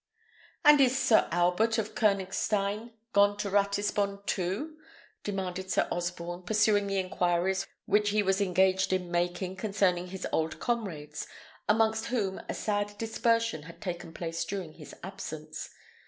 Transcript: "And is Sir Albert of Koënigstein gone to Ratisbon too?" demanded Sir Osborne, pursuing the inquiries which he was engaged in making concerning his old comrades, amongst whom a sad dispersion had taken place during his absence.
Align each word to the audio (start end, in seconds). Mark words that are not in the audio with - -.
"And 0.65 0.81
is 0.81 0.97
Sir 0.97 1.27
Albert 1.29 1.77
of 1.77 1.93
Koënigstein 1.93 2.93
gone 3.13 3.37
to 3.37 3.51
Ratisbon 3.51 4.25
too?" 4.25 4.75
demanded 5.23 5.69
Sir 5.69 5.87
Osborne, 5.91 6.41
pursuing 6.41 6.87
the 6.87 6.97
inquiries 6.97 7.67
which 7.85 8.09
he 8.09 8.23
was 8.23 8.41
engaged 8.41 8.93
in 8.93 9.11
making 9.11 9.57
concerning 9.57 10.07
his 10.07 10.25
old 10.31 10.59
comrades, 10.59 11.27
amongst 11.69 12.05
whom 12.07 12.41
a 12.49 12.55
sad 12.55 12.97
dispersion 12.97 13.61
had 13.61 13.79
taken 13.79 14.11
place 14.11 14.43
during 14.43 14.73
his 14.73 14.95
absence. 15.03 15.69